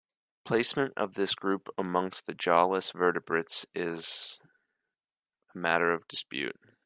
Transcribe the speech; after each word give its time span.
Placement 0.45 0.93
of 0.97 1.13
this 1.13 1.35
group 1.35 1.69
among 1.77 2.13
the 2.25 2.33
jawless 2.33 2.89
vertebrates 2.91 3.67
is 3.75 4.39
a 5.53 5.57
matter 5.59 5.93
of 5.93 6.07
dispute. 6.07 6.59